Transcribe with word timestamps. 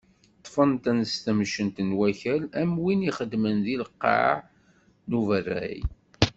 Ṭṭfen-ten 0.43 0.99
s 1.11 1.13
temcent 1.23 1.77
n 1.87 1.89
wakal 1.99 2.41
am 2.61 2.71
win 2.81 3.01
i 3.03 3.05
ixeddmen 3.09 3.57
deg 3.65 3.75
lqaε 3.83 4.33
n 5.09 5.11
uberray. 5.19 5.75